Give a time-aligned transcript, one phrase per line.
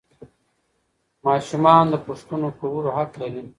[1.25, 3.43] ماشومان د پوښتنو کولو حق لري